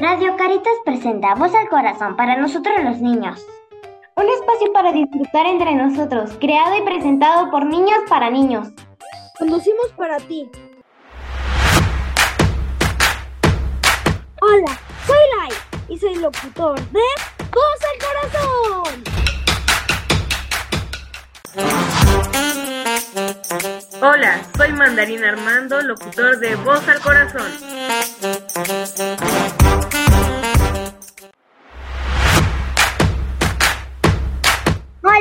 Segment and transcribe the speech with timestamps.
[0.00, 3.44] Radio Caritas presenta Voz al Corazón para nosotros los niños.
[4.16, 8.68] Un espacio para disfrutar entre nosotros, creado y presentado por niños para niños.
[9.38, 10.50] Conducimos para ti.
[14.40, 15.50] Hola, soy Lai
[15.90, 17.00] y soy locutor de
[17.52, 17.98] Voz al
[18.32, 19.04] Corazón.
[24.00, 27.52] Hola, soy Mandarín Armando, locutor de Voz al Corazón.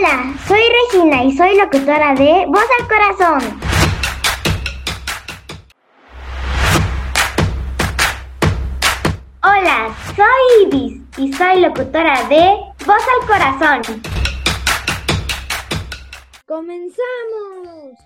[0.09, 3.59] Hola, soy Regina y soy locutora de Voz al Corazón.
[9.44, 14.02] Hola, soy Ibis y soy locutora de Voz al Corazón.
[16.48, 18.00] ¡Comenzamos!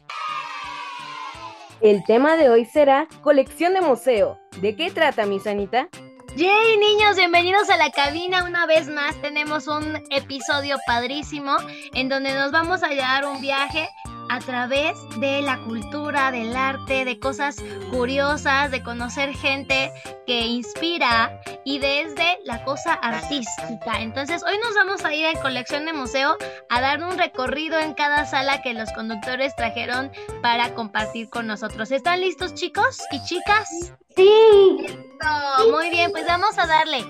[1.80, 4.38] El tema de hoy será colección de museo.
[4.60, 5.88] ¿De qué trata, mi Sanita?
[6.36, 8.44] Yay, niños, bienvenidos a la cabina.
[8.44, 11.56] Una vez más tenemos un episodio padrísimo
[11.94, 13.88] en donde nos vamos a llevar un viaje
[14.30, 17.58] a través de la cultura, del arte, de cosas
[17.92, 19.92] curiosas, de conocer gente
[20.26, 24.02] que inspira y desde la cosa artística.
[24.02, 26.36] Entonces, hoy nos vamos a ir en colección de museo
[26.72, 31.92] a dar un recorrido en cada sala que los conductores trajeron para compartir con nosotros.
[31.92, 33.94] ¿Están listos, chicos y chicas?
[34.16, 34.78] Sí.
[34.80, 35.72] Listo.
[35.72, 37.06] Muy bien, pues vamos a darle.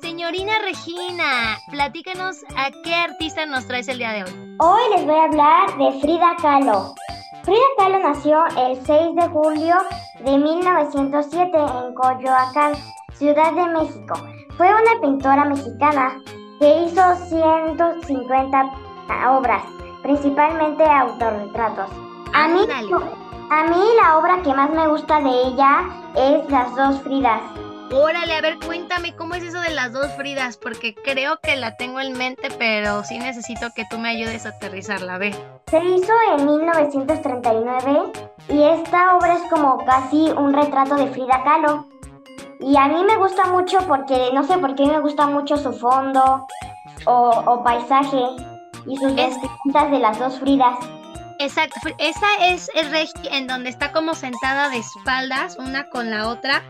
[0.00, 4.56] Señorina Regina, platícanos a qué artista nos traes el día de hoy.
[4.60, 6.94] Hoy les voy a hablar de Frida Kahlo.
[7.42, 9.74] Frida Kahlo nació el 6 de julio
[10.24, 12.74] de 1907 en Coyoacán,
[13.14, 14.14] Ciudad de México.
[14.56, 16.20] Fue una pintora mexicana
[16.60, 18.70] que hizo 150
[19.28, 19.62] obras,
[20.02, 21.90] principalmente autorretratos.
[22.32, 22.60] A mí.
[23.50, 27.40] A mí la obra que más me gusta de ella es Las dos Fridas.
[27.92, 31.76] Órale, a ver, cuéntame cómo es eso de las dos Fridas, porque creo que la
[31.76, 35.14] tengo en mente, pero sí necesito que tú me ayudes a aterrizarla.
[35.14, 35.34] A ver.
[35.68, 38.12] Se hizo en 1939
[38.48, 41.86] y esta obra es como casi un retrato de Frida Kahlo.
[42.58, 45.72] Y a mí me gusta mucho porque no sé por qué me gusta mucho su
[45.72, 46.46] fondo
[47.04, 47.12] o,
[47.46, 48.20] o paisaje
[48.86, 50.76] y sus Es- vestimentas de las dos Fridas.
[51.38, 56.28] Exacto, esa es el regi en donde está como sentada de espaldas, una con la
[56.28, 56.62] otra,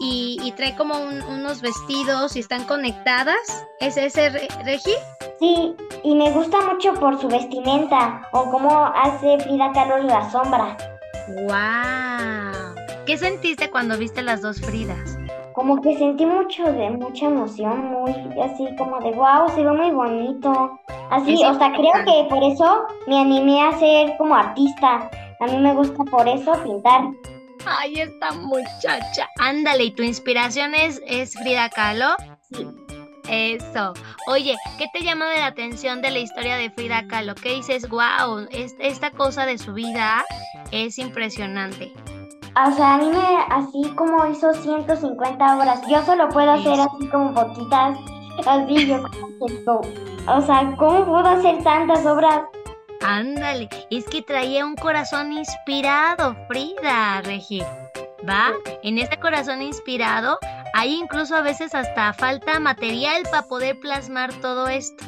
[0.00, 3.38] y, y trae como un- unos vestidos y están conectadas.
[3.80, 4.94] ¿Es ese re- regi?
[5.38, 5.74] Sí,
[6.04, 10.76] y me gusta mucho por su vestimenta o cómo hace Frida Kahlo la sombra.
[11.28, 12.74] ¡Wow!
[13.06, 15.17] ¿Qué sentiste cuando viste las dos Fridas?
[15.58, 19.90] Como que sentí mucho de mucha emoción, muy así como de wow, se ve muy
[19.90, 20.78] bonito.
[21.10, 25.10] Así, o sea, creo que por eso me animé a ser como artista.
[25.40, 27.06] A mí me gusta por eso pintar.
[27.66, 29.28] ¡Ay, esta muchacha!
[29.40, 32.14] Ándale, ¿y tu inspiración es, es Frida Kahlo?
[32.52, 32.64] Sí.
[33.28, 33.94] Eso.
[34.28, 37.34] Oye, ¿qué te llama de la atención de la historia de Frida Kahlo?
[37.34, 37.88] ¿Qué dices?
[37.88, 38.46] ¡Wow!
[38.52, 40.24] esta cosa de su vida
[40.70, 41.92] es impresionante.
[42.66, 47.08] O sea, a mí me, así como hizo 150 obras, yo solo puedo hacer así
[47.08, 47.96] como poquitas,
[48.44, 49.00] así yo
[49.38, 49.80] como.
[50.26, 52.40] O sea, ¿cómo puedo hacer tantas obras?
[53.02, 57.62] Ándale, es que traía un corazón inspirado, Frida, Regi.
[58.28, 58.50] ¿Va?
[58.82, 60.38] En este corazón inspirado,
[60.74, 65.04] hay incluso a veces hasta falta material para poder plasmar todo esto.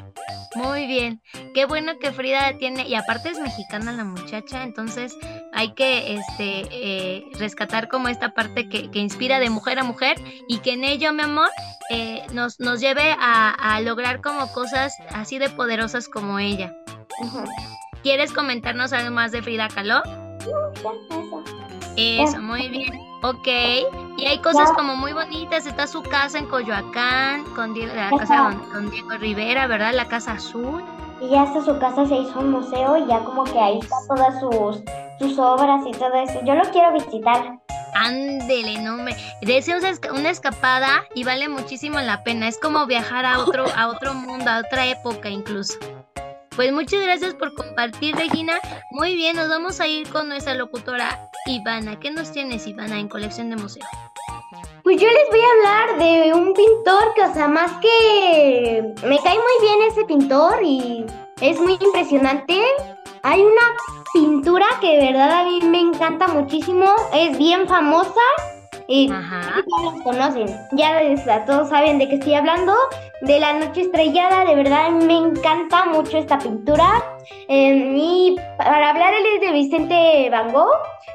[0.55, 1.23] Muy bien,
[1.55, 5.17] qué bueno que Frida tiene, y aparte es mexicana la muchacha, entonces
[5.53, 10.17] hay que este, eh, rescatar como esta parte que, que inspira de mujer a mujer
[10.49, 11.51] y que en ello, mi amor,
[11.91, 16.75] eh, nos, nos lleve a, a lograr como cosas así de poderosas como ella.
[18.03, 20.03] ¿Quieres comentarnos algo más de Frida Kahlo?
[20.47, 21.45] ya, eso.
[22.01, 23.01] Eso, muy bien.
[23.23, 23.47] Ok.
[24.17, 25.67] Y hay cosas como muy bonitas.
[25.67, 29.93] Está su casa en Coyoacán, con Diego, la casa con, Diego Rivera, ¿verdad?
[29.93, 30.83] La casa azul.
[31.21, 33.99] Y ya hasta su casa se hizo un museo y ya como que ahí están
[34.09, 34.83] todas sus,
[35.19, 36.41] sus obras y todo eso.
[36.45, 37.59] Yo lo quiero visitar.
[37.95, 39.15] Ándele, no me.
[40.15, 42.49] Una escapada y vale muchísimo la pena.
[42.49, 45.75] Es como viajar a otro, a otro mundo, a otra época incluso.
[46.57, 48.55] Pues muchas gracias por compartir, Regina.
[48.91, 51.99] Muy bien, nos vamos a ir con nuestra locutora Ivana.
[51.99, 53.85] ¿Qué nos tienes, Ivana, en colección de museo?
[54.83, 59.19] Pues yo les voy a hablar de un pintor que, o sea, más que me
[59.19, 61.05] cae muy bien ese pintor y
[61.41, 62.61] es muy impresionante.
[63.23, 63.77] Hay una
[64.15, 68.21] pintura que de verdad a mí me encanta muchísimo, es bien famosa
[68.89, 69.63] y Ajá.
[69.69, 70.47] todos los conocen.
[70.73, 72.75] Ya o sea, todos saben de qué estoy hablando.
[73.21, 77.05] De la noche estrellada, de verdad me encanta mucho esta pintura.
[77.49, 80.71] Eh, y para hablar él es de Vicente Van Gogh.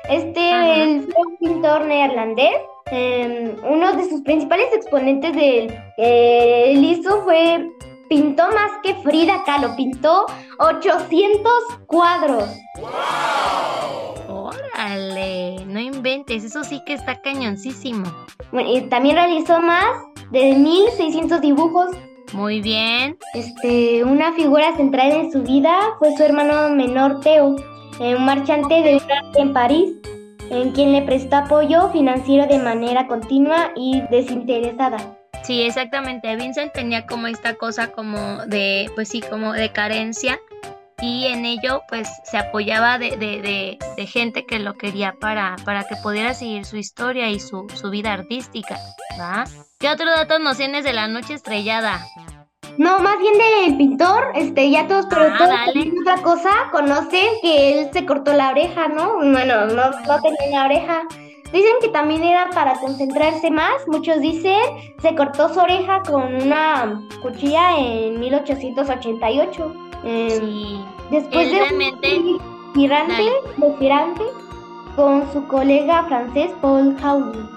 [0.09, 0.75] Este Ajá.
[0.75, 2.55] él fue un pintor neerlandés
[2.91, 7.69] em, uno de sus principales exponentes del eh, fue
[8.09, 10.25] pintó más que Frida Kahlo, pintó
[10.59, 11.51] 800
[11.87, 12.49] cuadros.
[14.29, 18.05] Órale, no inventes, eso sí que está cañoncísimo.
[18.51, 19.85] Bueno, y también realizó más
[20.31, 21.95] de 1600 dibujos.
[22.33, 23.17] Muy bien.
[23.33, 27.55] Este, una figura central en su vida fue su hermano menor Teo,
[27.99, 29.93] un marchante de arte en París,
[30.49, 34.97] en quien le prestó apoyo financiero de manera continua y desinteresada.
[35.43, 36.35] Sí, exactamente.
[36.35, 40.39] Vincent tenía como esta cosa como de, pues sí, como de carencia
[41.01, 45.83] y en ello pues se apoyaba de, de, de, gente que lo quería para, para
[45.83, 48.79] que pudiera seguir su historia y su, su vida artística.
[49.79, 52.05] ¿Qué otro dato nos tienes de la noche estrellada?
[52.77, 53.33] No, más bien
[53.67, 55.51] del pintor, este, ya todos, pero Ah, todos
[56.01, 59.15] otra cosa, conocen que él se cortó la oreja, ¿no?
[59.15, 61.03] Bueno, no, no tenía la oreja.
[61.53, 64.59] Dicen que también era para concentrarse más, muchos dicen,
[65.01, 69.73] se cortó su oreja con una cuchilla en 1888.
[70.03, 70.85] Em, Sí.
[71.11, 73.23] Después Él de un tirante,
[73.57, 74.23] de tirante
[74.95, 77.47] con su colega francés Paul Hauny.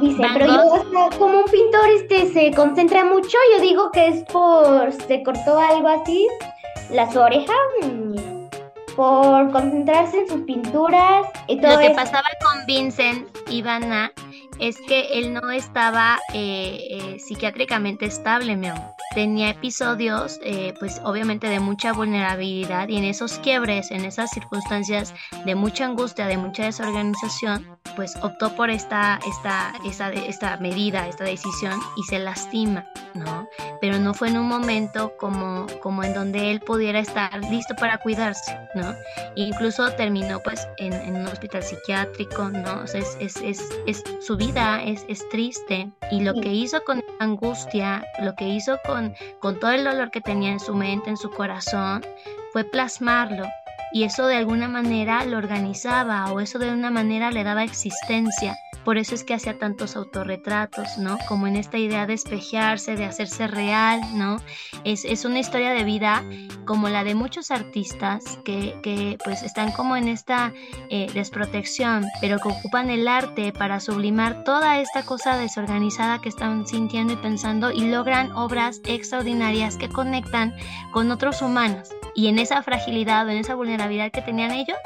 [0.00, 0.86] Dice, pero yo, Gogh.
[0.86, 5.22] o sea, como un pintor este se concentra mucho, yo digo que es por se
[5.22, 6.26] cortó algo así,
[6.90, 7.52] la su oreja,
[7.82, 8.14] mm,
[8.94, 11.96] por concentrarse en sus pinturas y todo Lo que eso.
[11.96, 14.12] pasaba con Vincent Ivana
[14.58, 18.94] es que él no estaba eh, eh, psiquiátricamente estable, mi amor.
[19.14, 25.14] Tenía episodios, eh, pues obviamente de mucha vulnerabilidad y en esos quiebres, en esas circunstancias
[25.44, 31.24] de mucha angustia, de mucha desorganización, pues optó por esta, esta, esta, esta medida, esta
[31.24, 33.48] decisión y se lastima, ¿no?
[33.80, 37.98] Pero no fue en un momento como, como en donde él pudiera estar listo para
[37.98, 38.94] cuidarse, ¿no?
[39.34, 42.80] incluso terminó pues en, en un hospital psiquiátrico, ¿no?
[42.82, 46.40] O sea, es, es, es, es- su vida es, es triste y lo Sí.
[46.40, 50.60] que hizo con angustia, lo que hizo con, con todo el dolor que tenía en
[50.60, 52.04] su mente, en su corazón,
[52.52, 53.46] fue plasmarlo
[53.92, 58.56] y eso de alguna manera lo organizaba o eso de una manera le daba existencia.
[58.86, 61.18] Por eso es que hacía tantos autorretratos, ¿no?
[61.26, 64.36] Como en esta idea de espejearse, de hacerse real, ¿no?
[64.84, 66.22] Es, es una historia de vida
[66.66, 70.52] como la de muchos artistas que, que, pues están como en esta
[70.88, 76.64] eh, desprotección, pero que ocupan el arte para sublimar toda esta cosa desorganizada que están
[76.64, 80.54] sintiendo y pensando y logran obras extraordinarias que conectan
[80.92, 81.88] con otros humanos.
[82.14, 84.78] Y en esa fragilidad o en esa vulnerabilidad que tenían ellos,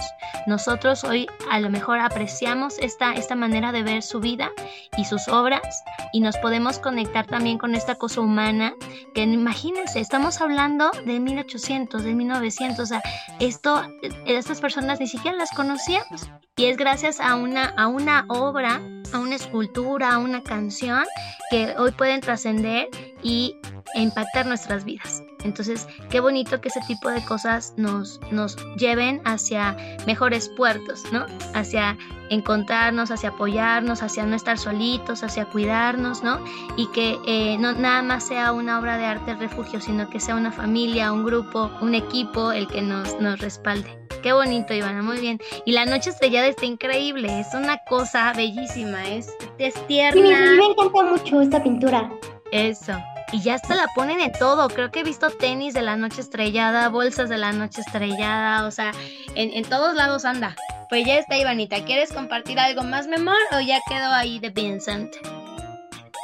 [0.47, 4.51] nosotros hoy a lo mejor apreciamos esta, esta manera de ver su vida
[4.97, 5.83] y sus obras
[6.13, 8.75] y nos podemos conectar también con esta cosa humana
[9.15, 13.03] que imagínense, estamos hablando de 1800, de 1900, o sea,
[13.39, 16.29] esto, eh, estas personas ni siquiera las conocíamos.
[16.57, 18.81] Y es gracias a una, a una obra,
[19.13, 21.05] a una escultura, a una canción
[21.51, 22.89] que hoy pueden trascender
[23.23, 23.57] y
[23.95, 25.23] impactar nuestras vidas.
[25.43, 29.75] Entonces, qué bonito que ese tipo de cosas nos, nos lleven hacia
[30.07, 31.25] mejores puertos, ¿no?
[31.55, 31.97] Hacia
[32.29, 36.39] encontrarnos, hacia apoyarnos, hacia no estar solitos, hacia cuidarnos, ¿no?
[36.77, 40.37] Y que eh, no nada más sea una obra de arte refugio, sino que sea
[40.37, 43.99] una familia, un grupo, un equipo el que nos, nos respalde.
[44.23, 45.41] Qué bonito, Ivana, muy bien.
[45.65, 50.21] Y la noche estrellada está increíble, es una cosa bellísima, es, es Sí, tierna.
[50.21, 52.11] me, a mí me encanta mucho esta pintura.
[52.53, 52.93] Eso.
[53.33, 54.69] Y ya hasta la ponen en todo.
[54.69, 58.67] Creo que he visto tenis de la noche estrellada, bolsas de la noche estrellada.
[58.67, 58.93] O sea,
[59.35, 60.57] en, en todos lados anda.
[60.89, 61.85] Pues ya está, Ivanita.
[61.85, 63.37] ¿Quieres compartir algo más, mi amor?
[63.53, 65.15] ¿O ya quedó ahí de Vincent?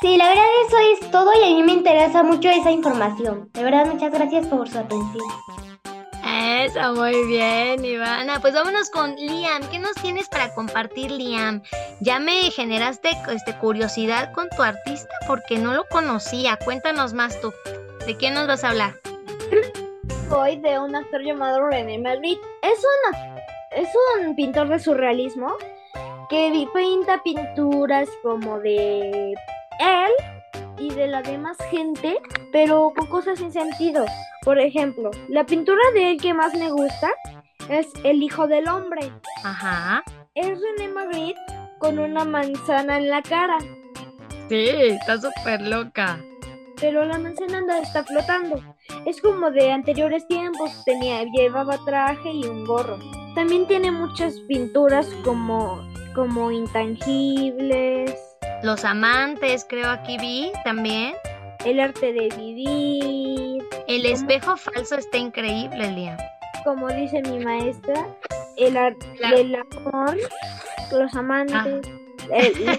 [0.01, 3.49] Sí, la verdad eso es todo y a mí me interesa mucho esa información.
[3.55, 5.25] De verdad, muchas gracias por su atención.
[6.39, 8.41] Eso, muy bien, Ivana.
[8.41, 9.63] Pues vámonos con Liam.
[9.71, 11.63] ¿Qué nos tienes para compartir, Liam?
[12.01, 16.59] Ya me generaste este, curiosidad con tu artista porque no lo conocía.
[16.63, 17.55] Cuéntanos más tú.
[18.07, 18.95] ¿De quién nos vas a hablar?
[20.29, 22.47] Soy de un actor llamado René Magritte.
[22.61, 23.37] Es, una,
[23.71, 23.89] es
[24.19, 25.55] un pintor de surrealismo
[26.29, 30.13] que pinta pinturas como de él
[30.79, 32.19] y de la demás gente,
[32.53, 34.05] pero con cosas sin sentido.
[34.47, 37.11] Por ejemplo, la pintura de él que más me gusta
[37.69, 39.11] es El Hijo del Hombre.
[39.43, 40.05] Ajá.
[40.37, 41.41] Es René Magritte
[41.81, 43.59] con una manzana en la cara,
[44.49, 46.21] Sí, está súper loca.
[46.81, 48.63] pero la manzana anda- está flotando.
[49.05, 52.99] Es como de anteriores tiempos, tenía, llevaba traje y un gorro.
[53.35, 55.83] También tiene muchas pinturas como,
[56.15, 58.15] como intangibles,
[58.63, 61.15] Los amantes, creo aquí vi también.
[61.67, 66.17] El arte de vivir, El espejo falso está increíble, Liam.
[66.65, 68.07] como dice mi maestra,
[68.57, 70.17] el arte La- amor,
[70.93, 71.87] los amantes,
[72.33, 72.79] el-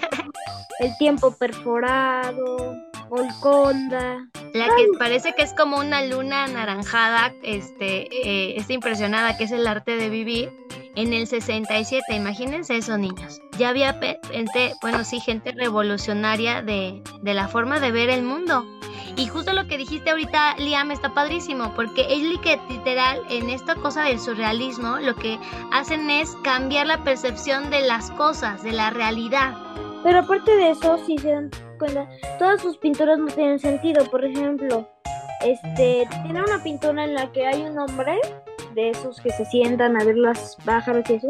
[0.80, 2.76] el tiempo perforado,
[3.08, 4.26] Golconda.
[4.54, 9.52] La que parece que es como una luna anaranjada, este, eh, está impresionada, que es
[9.52, 10.50] el arte de vivir.
[10.98, 13.40] En el 67, imagínense eso, niños.
[13.56, 14.00] Ya había
[14.32, 18.66] gente, bueno, sí, gente revolucionaria de, de la forma de ver el mundo.
[19.14, 22.22] Y justo lo que dijiste ahorita, Liam, está padrísimo, porque es
[22.68, 25.38] literal en esta cosa del surrealismo lo que
[25.70, 29.56] hacen es cambiar la percepción de las cosas, de la realidad.
[30.02, 32.08] Pero aparte de eso, si se dan cuenta,
[32.40, 34.04] todas sus pinturas no tienen sentido.
[34.10, 34.88] Por ejemplo,
[35.44, 38.18] este tiene una pintura en la que hay un hombre
[38.78, 41.26] de esos que se sientan a ver los pájaros y eso,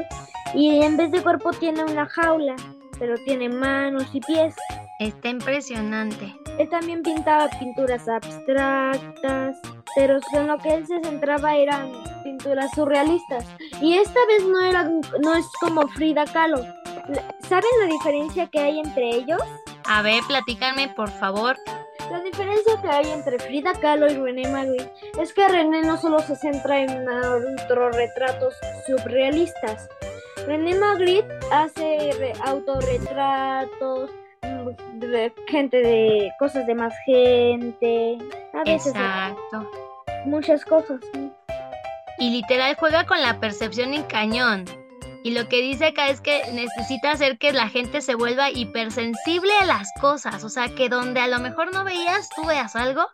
[0.55, 2.55] y en vez de cuerpo tiene una jaula,
[2.99, 4.55] pero tiene manos y pies.
[5.01, 6.35] Está impresionante.
[6.59, 9.57] Él también pintaba pinturas abstractas,
[9.97, 11.91] pero en lo que él se centraba eran
[12.23, 13.47] pinturas surrealistas.
[13.81, 14.85] Y esta vez no era
[15.23, 16.59] no es como Frida Kahlo.
[17.49, 19.41] ¿Saben la diferencia que hay entre ellos?
[19.87, 21.57] A ver, platícame, por favor.
[22.39, 26.21] La diferencia que hay entre Frida Kahlo y René Magritte es que René no solo
[26.21, 28.55] se centra en autorretratos
[28.87, 29.89] surrealistas.
[30.47, 34.11] René Magritte hace autorretratos,
[34.95, 38.19] de gente de cosas de más gente,
[38.55, 39.69] a veces Exacto.
[40.25, 41.01] muchas cosas.
[42.19, 44.65] Y literal juega con la percepción en cañón.
[45.25, 49.53] Y lo que dice acá es que necesita hacer que la gente se vuelva hipersensible
[49.61, 50.45] a las cosas.
[50.45, 53.07] O sea, que donde a lo mejor no veías, tú veas algo.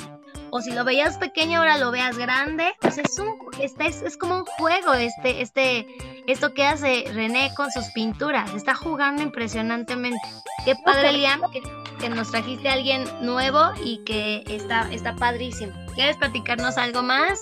[0.50, 2.74] O si lo veías pequeño, ahora lo veas grande.
[2.80, 5.86] Pues es un, este, es, es como un juego este, este,
[6.26, 8.54] esto que hace René con sus pinturas.
[8.54, 10.20] Está jugando impresionantemente.
[10.64, 11.60] Qué padre, Liam, que,
[11.98, 15.72] que nos trajiste a alguien nuevo y que está, está padrísimo.
[15.94, 17.40] ¿Quieres platicarnos algo más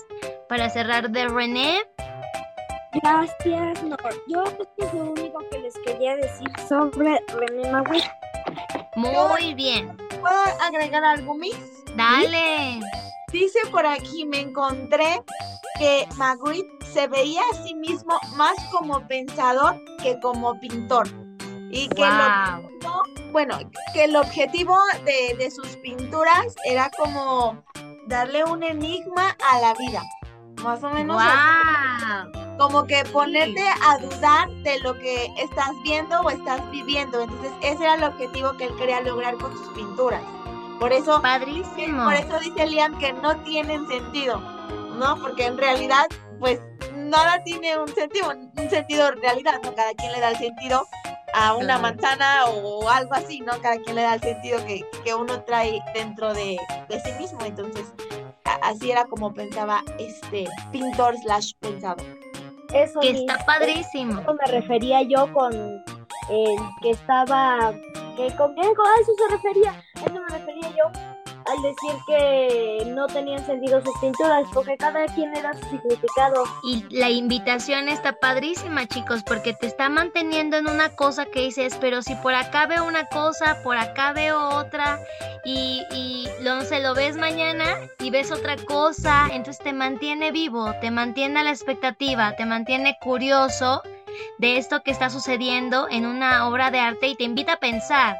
[0.48, 1.82] para cerrar de René?
[2.94, 3.96] Gracias, no.
[4.28, 8.10] Yo es lo único que les quería decir sobre René Magritte.
[8.96, 9.96] Muy bien.
[10.20, 11.56] ¿Puedo agregar algo, Miss?
[11.96, 12.80] Dale.
[13.32, 15.22] Dice por aquí, me encontré
[15.78, 21.08] que Magritte se veía a sí mismo más como pensador que como pintor.
[21.70, 22.68] Y que Wow.
[22.82, 23.58] lo, bueno,
[23.94, 27.64] que el objetivo de, de sus pinturas era como
[28.06, 30.02] darle un enigma a la vida.
[30.62, 32.41] Más o menos así.
[32.62, 37.20] Como que ponerte a dudar de lo que estás viendo o estás viviendo.
[37.22, 40.22] Entonces, ese era el objetivo que él quería lograr con sus pinturas.
[40.78, 42.04] Por eso, Padrísimo.
[42.04, 44.38] por eso dice Liam que no tienen sentido,
[44.96, 45.16] ¿no?
[45.20, 46.06] Porque en realidad,
[46.38, 46.60] pues,
[46.94, 49.74] nada tiene un sentido, un sentido de realidad, ¿no?
[49.74, 50.86] Cada quien le da el sentido
[51.34, 51.82] a una Claro.
[51.82, 53.60] manzana o algo así, ¿no?
[53.60, 57.40] Cada quien le da el sentido que, que uno trae dentro de, de sí mismo.
[57.44, 57.86] Entonces,
[58.62, 62.21] así era como pensaba este pintor slash pensador.
[62.74, 64.20] Eso Que está padrísimo.
[64.20, 67.72] eso me refería yo con el que estaba
[68.16, 68.64] que con a
[69.00, 69.70] eso se refería.
[69.70, 71.12] A eso me refería yo
[71.46, 76.44] al decir que no tenían sentido sus pinturas porque cada quien le da su significado.
[76.62, 81.76] Y la invitación está padrísima, chicos, porque te está manteniendo en una cosa que dices,
[81.80, 85.00] pero si por acá veo una cosa, por acá veo otra,
[85.44, 86.11] y, y
[86.64, 91.44] se lo ves mañana y ves otra cosa, entonces te mantiene vivo, te mantiene a
[91.44, 93.82] la expectativa, te mantiene curioso
[94.38, 98.16] de esto que está sucediendo en una obra de arte y te invita a pensar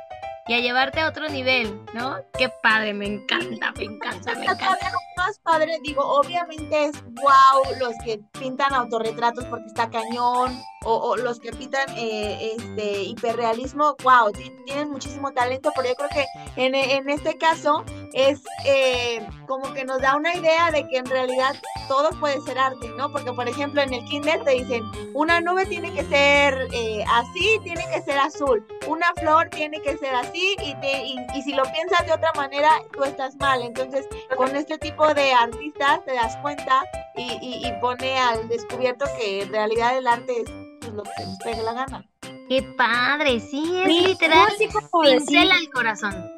[0.49, 2.17] y a llevarte a otro nivel, ¿no?
[2.37, 4.79] Qué padre, me encanta, me encanta, me encanta.
[5.17, 11.17] más padre, digo, obviamente es wow los que pintan autorretratos porque está cañón, o, o
[11.17, 16.27] los que pintan eh, este hiperrealismo, wow, ti- tienen muchísimo talento, pero yo creo que
[16.63, 21.07] en, en este caso es eh, como que nos da una idea de que en
[21.07, 21.55] realidad
[21.89, 23.11] todo puede ser arte, ¿no?
[23.11, 24.83] Porque por ejemplo en el kinder te dicen,
[25.15, 29.97] una nube tiene que ser eh, así, tiene que ser azul, una flor tiene que
[29.99, 33.63] ser así, y, te- y, y si lo piensas de otra manera, tú estás mal,
[33.63, 36.83] entonces con este tipo de artistas te das cuenta
[37.17, 40.51] y, y- y pone al descubierto que en realidad el arte es
[40.93, 42.05] lo que se nos pegue la gana.
[42.49, 44.47] Qué padre, sí, es Sí, literal.
[44.49, 46.31] así como decir, Pincel al corazón.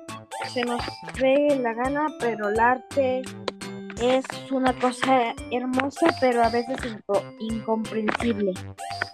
[0.52, 0.80] se nos
[1.20, 3.22] ve la gana pero el arte
[4.00, 8.52] es una cosa hermosa pero a veces inco- incomprensible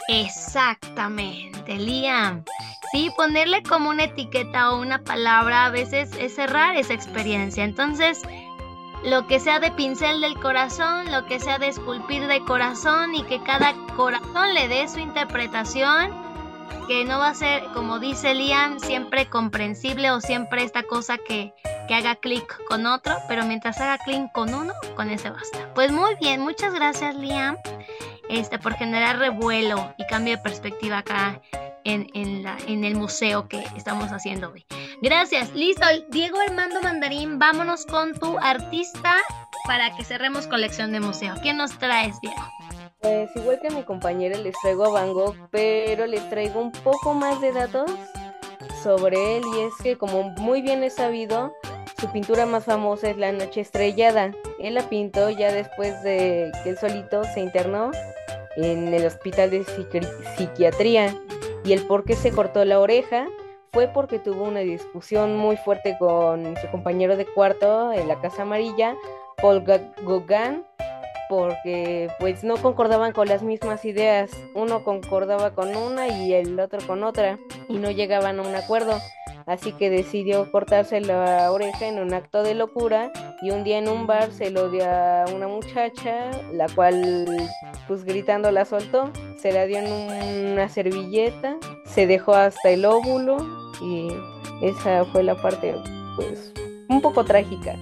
[0.08, 2.44] Exactamente, Liam.
[2.92, 7.62] Sí, ponerle como una etiqueta o una palabra a veces es cerrar esa experiencia.
[7.62, 8.22] Entonces,
[9.04, 13.22] lo que sea de pincel del corazón, lo que sea de esculpir de corazón y
[13.22, 16.10] que cada corazón le dé su interpretación,
[16.86, 21.54] que no va a ser, como dice Liam, siempre comprensible o siempre esta cosa que,
[21.88, 25.72] que haga clic con otro, pero mientras haga clic con uno, con ese basta.
[25.74, 27.56] Pues muy bien, muchas gracias Liam
[28.30, 31.40] este, por generar revuelo y cambio de perspectiva acá
[31.84, 34.64] en, el museo que estamos haciendo hoy.
[35.02, 35.52] Gracias.
[35.54, 39.14] Listo, Diego Armando Mandarín, vámonos con tu artista
[39.66, 41.34] para que cerremos colección de museo.
[41.42, 42.42] ¿Quién nos traes, Diego?
[43.00, 46.72] Pues igual que a mi compañera les traigo a Van Gogh, pero les traigo un
[46.72, 47.90] poco más de datos
[48.82, 51.52] sobre él y es que como muy bien es sabido,
[51.98, 54.32] su pintura más famosa es La Noche Estrellada.
[54.58, 57.90] Él la pintó ya después de que él solito se internó
[58.56, 59.64] en el hospital de
[60.36, 61.14] psiquiatría
[61.64, 63.28] y el por qué se cortó la oreja
[63.72, 68.42] fue porque tuvo una discusión muy fuerte con su compañero de cuarto en la Casa
[68.42, 68.96] Amarilla,
[69.40, 70.64] Paul Gauguin,
[71.28, 74.30] porque pues no concordaban con las mismas ideas.
[74.54, 77.38] Uno concordaba con una y el otro con otra
[77.68, 78.98] y no llegaban a un acuerdo.
[79.46, 83.12] Así que decidió cortarse la oreja en un acto de locura
[83.42, 87.26] y un día en un bar se lo dio a una muchacha, la cual
[87.88, 91.56] pues gritando la soltó, se la dio en una servilleta,
[91.86, 93.38] se dejó hasta el óvulo
[93.80, 94.08] y
[94.62, 95.74] esa fue la parte
[96.16, 96.52] pues
[96.88, 97.76] un poco trágica.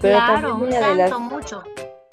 [0.00, 1.62] Pero claro, una de las, mucho.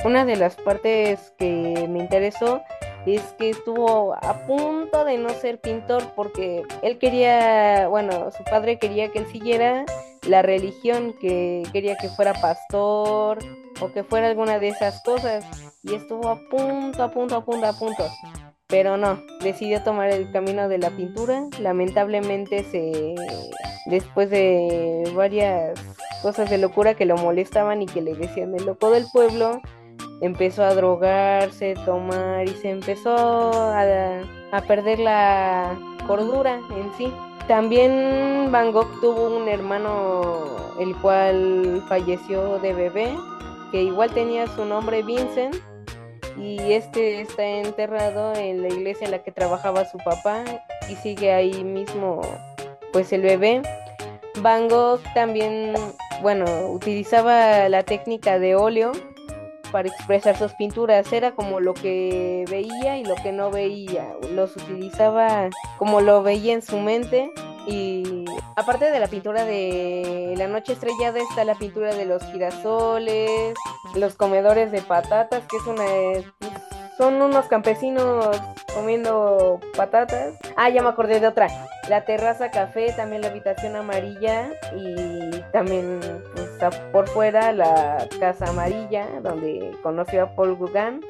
[0.03, 2.61] Una de las partes que me interesó
[3.05, 8.79] es que estuvo a punto de no ser pintor porque él quería, bueno, su padre
[8.79, 9.85] quería que él siguiera
[10.27, 13.39] la religión, que quería que fuera pastor
[13.81, 15.45] o que fuera alguna de esas cosas
[15.83, 18.03] y estuvo a punto, a punto, a punto, a punto.
[18.67, 21.43] Pero no, decidió tomar el camino de la pintura.
[21.59, 23.15] Lamentablemente se
[23.85, 25.79] después de varias
[26.21, 29.61] cosas de locura que lo molestaban y que le decían el loco del pueblo,
[30.21, 35.77] empezó a drogarse, tomar y se empezó a, perder la
[36.07, 37.13] cordura en sí.
[37.47, 43.15] También Van Gogh tuvo un hermano el cual falleció de bebé,
[43.71, 45.55] que igual tenía su nombre Vincent
[46.37, 50.43] y este está enterrado en la iglesia en la que trabajaba su papá
[50.89, 52.21] y sigue ahí mismo
[52.91, 53.61] pues el bebé.
[54.41, 55.73] Van Gogh también,
[56.21, 58.91] bueno, utilizaba la técnica de óleo
[59.71, 61.11] para expresar sus pinturas.
[61.11, 64.13] Era como lo que veía y lo que no veía.
[64.31, 67.31] Los utilizaba como lo veía en su mente.
[67.67, 68.25] Y
[68.55, 73.55] aparte de la pintura de la noche estrellada está la pintura de los girasoles,
[73.95, 75.85] los comedores de patatas, que es una
[76.97, 78.41] son unos campesinos
[78.73, 80.35] comiendo patatas.
[80.55, 81.47] Ah, ya me acordé de otra.
[81.89, 85.99] La terraza café, también la habitación amarilla y también
[86.33, 91.01] pues, por fuera la casa amarilla donde conoció a Paul Gauguin.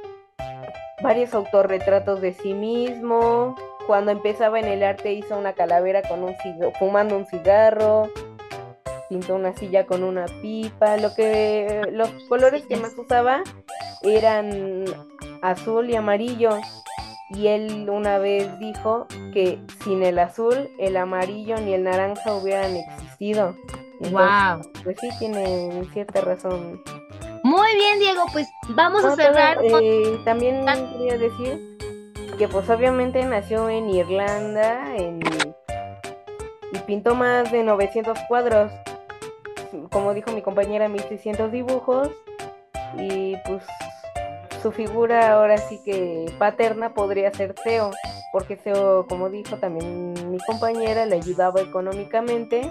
[1.02, 3.56] Varios autorretratos de sí mismo.
[3.88, 6.36] Cuando empezaba en el arte hizo una calavera con un
[6.80, 8.10] fumando un cigarro.
[9.10, 10.98] Pintó una silla con una pipa.
[10.98, 13.44] Lo que los colores que más usaba
[14.02, 14.86] eran
[15.42, 16.58] azul y amarillo.
[17.30, 22.76] Y él una vez dijo que sin el azul, el amarillo ni el naranja hubieran
[22.76, 23.56] existido.
[24.12, 24.62] wow.
[24.84, 26.82] Pues sí, tiene cierta razón.
[27.44, 29.60] Muy bien, Diego, pues vamos a cerrar.
[29.64, 31.75] Eh, también quería decir
[32.38, 35.20] que pues obviamente nació en Irlanda y
[36.86, 38.72] pintó más de 900 cuadros.
[39.92, 42.10] Como dijo mi compañera, 1600 dibujos.
[42.98, 43.64] Y pues
[44.62, 47.92] su figura ahora sí que paterna podría ser Theo,
[48.32, 52.62] porque Theo, como dijo también mi compañera, le ayudaba económicamente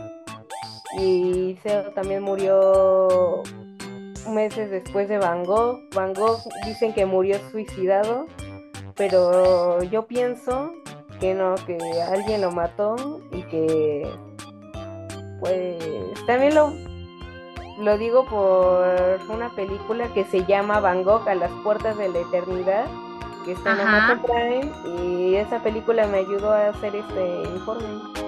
[0.99, 3.43] y Theo también murió
[4.29, 5.79] meses después de Van Gogh.
[5.95, 8.27] Van Gogh dicen que murió suicidado,
[8.97, 10.73] pero yo pienso
[11.21, 14.09] que no, que alguien lo mató y que
[15.41, 15.77] pues
[16.27, 16.73] también lo
[17.79, 22.21] lo digo por una película que se llama Van Gogh a las puertas de la
[22.21, 22.87] eternidad,
[23.45, 28.25] que está en Amazon Prime, y esa película me ayudó a hacer este informe.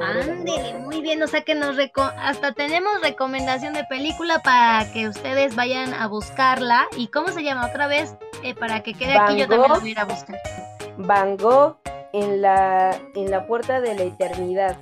[0.00, 1.76] Ándele, muy bien, o sea que nos
[2.18, 6.88] hasta tenemos recomendación de película para que ustedes vayan a buscarla.
[6.96, 8.16] ¿Y cómo se llama otra vez?
[8.44, 10.38] Eh, para que quede aquí yo también lo voy a ir a buscar.
[10.98, 11.78] Van Gogh
[12.12, 14.76] en la, en la puerta de la eternidad.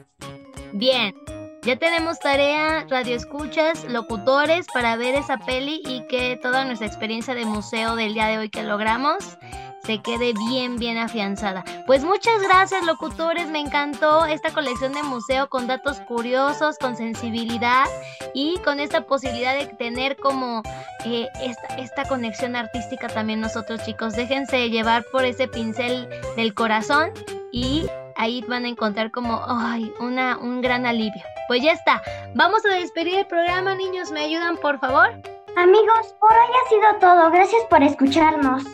[0.72, 1.14] Bien,
[1.62, 7.35] ya tenemos tarea, radio escuchas, locutores para ver esa peli y que toda nuestra experiencia
[7.37, 9.38] de museo del día de hoy que logramos
[9.84, 11.64] se quede bien, bien afianzada.
[11.86, 13.48] Pues muchas gracias, locutores.
[13.48, 17.86] Me encantó esta colección de museo con datos curiosos, con sensibilidad
[18.34, 20.62] y con esta posibilidad de tener como
[21.04, 24.14] eh, esta, esta conexión artística también nosotros, chicos.
[24.14, 27.10] Déjense llevar por ese pincel del corazón
[27.50, 31.22] y ahí van a encontrar como ay, una, un gran alivio.
[31.48, 32.02] Pues ya está.
[32.34, 34.12] Vamos a despedir el programa, niños.
[34.12, 35.10] ¿Me ayudan, por favor?
[35.56, 37.30] Amigos, por hoy ha sido todo.
[37.30, 38.64] Gracias por escucharnos.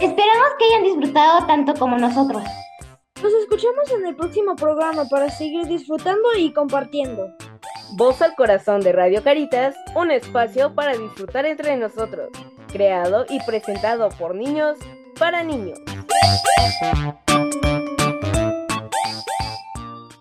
[0.00, 2.44] Esperamos que hayan disfrutado tanto como nosotros.
[3.20, 7.26] Nos escuchamos en el próximo programa para seguir disfrutando y compartiendo.
[7.96, 12.28] Voz al corazón de Radio Caritas, un espacio para disfrutar entre nosotros,
[12.70, 14.78] creado y presentado por niños
[15.18, 15.80] para niños.